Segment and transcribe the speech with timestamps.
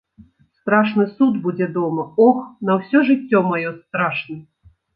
[0.61, 4.43] Страшны суд будзе дома, ох, на ўсё жыццё маё страшны!